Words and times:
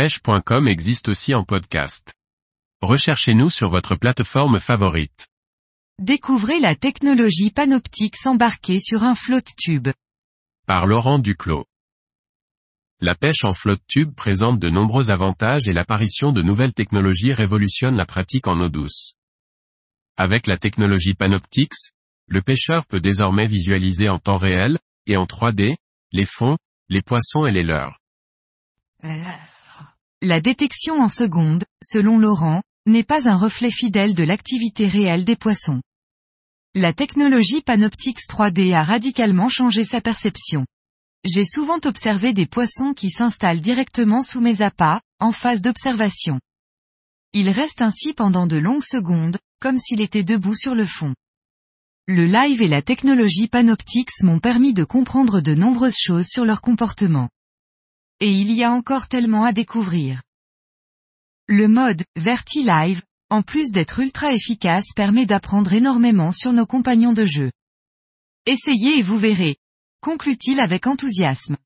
pêche.com 0.00 0.66
existe 0.66 1.10
aussi 1.10 1.34
en 1.34 1.44
podcast. 1.44 2.14
Recherchez-nous 2.80 3.50
sur 3.50 3.68
votre 3.68 3.96
plateforme 3.96 4.58
favorite. 4.58 5.28
Découvrez 5.98 6.58
la 6.58 6.74
technologie 6.74 7.50
Panoptix 7.50 8.24
embarquée 8.24 8.80
sur 8.80 9.02
un 9.02 9.14
flotte 9.14 9.50
tube. 9.58 9.88
Par 10.66 10.86
Laurent 10.86 11.18
Duclos. 11.18 11.66
La 13.00 13.14
pêche 13.14 13.44
en 13.44 13.52
flotte 13.52 13.82
tube 13.86 14.14
présente 14.14 14.58
de 14.58 14.70
nombreux 14.70 15.10
avantages 15.10 15.68
et 15.68 15.74
l'apparition 15.74 16.32
de 16.32 16.40
nouvelles 16.40 16.72
technologies 16.72 17.34
révolutionne 17.34 17.98
la 17.98 18.06
pratique 18.06 18.46
en 18.46 18.58
eau 18.58 18.70
douce. 18.70 19.12
Avec 20.16 20.46
la 20.46 20.56
technologie 20.56 21.12
Panoptix, 21.12 21.90
le 22.26 22.40
pêcheur 22.40 22.86
peut 22.86 23.00
désormais 23.00 23.46
visualiser 23.46 24.08
en 24.08 24.18
temps 24.18 24.38
réel, 24.38 24.78
et 25.04 25.18
en 25.18 25.26
3D, 25.26 25.76
les 26.12 26.24
fonds, 26.24 26.56
les 26.88 27.02
poissons 27.02 27.44
et 27.44 27.52
les 27.52 27.64
leurres. 27.64 27.98
La 30.22 30.42
détection 30.42 31.00
en 31.00 31.08
seconde, 31.08 31.64
selon 31.82 32.18
Laurent, 32.18 32.62
n'est 32.84 33.04
pas 33.04 33.26
un 33.26 33.38
reflet 33.38 33.70
fidèle 33.70 34.12
de 34.12 34.22
l'activité 34.22 34.86
réelle 34.86 35.24
des 35.24 35.34
poissons. 35.34 35.80
La 36.74 36.92
technologie 36.92 37.62
Panoptix 37.62 38.26
3D 38.28 38.74
a 38.74 38.84
radicalement 38.84 39.48
changé 39.48 39.82
sa 39.82 40.02
perception. 40.02 40.66
J'ai 41.24 41.46
souvent 41.46 41.78
observé 41.86 42.34
des 42.34 42.44
poissons 42.44 42.92
qui 42.92 43.08
s'installent 43.08 43.62
directement 43.62 44.22
sous 44.22 44.42
mes 44.42 44.60
appâts, 44.60 45.00
en 45.20 45.32
phase 45.32 45.62
d'observation. 45.62 46.38
Ils 47.32 47.48
restent 47.48 47.80
ainsi 47.80 48.12
pendant 48.12 48.46
de 48.46 48.58
longues 48.58 48.84
secondes, 48.84 49.38
comme 49.58 49.78
s'il 49.78 50.02
était 50.02 50.22
debout 50.22 50.54
sur 50.54 50.74
le 50.74 50.84
fond. 50.84 51.14
Le 52.06 52.26
live 52.26 52.60
et 52.60 52.68
la 52.68 52.82
technologie 52.82 53.48
Panoptix 53.48 54.22
m'ont 54.22 54.38
permis 54.38 54.74
de 54.74 54.84
comprendre 54.84 55.40
de 55.40 55.54
nombreuses 55.54 55.98
choses 55.98 56.26
sur 56.26 56.44
leur 56.44 56.60
comportement. 56.60 57.30
Et 58.20 58.30
il 58.30 58.52
y 58.52 58.62
a 58.62 58.70
encore 58.70 59.08
tellement 59.08 59.44
à 59.44 59.52
découvrir. 59.52 60.22
Le 61.48 61.68
mode 61.68 62.02
Verti 62.16 62.62
Live, 62.62 63.02
en 63.30 63.42
plus 63.42 63.70
d'être 63.70 64.00
ultra 64.00 64.34
efficace 64.34 64.92
permet 64.94 65.26
d'apprendre 65.26 65.72
énormément 65.72 66.30
sur 66.30 66.52
nos 66.52 66.66
compagnons 66.66 67.12
de 67.12 67.24
jeu. 67.24 67.50
Essayez 68.46 68.98
et 68.98 69.02
vous 69.02 69.16
verrez. 69.16 69.56
Conclut-il 70.00 70.60
avec 70.60 70.86
enthousiasme. 70.86 71.56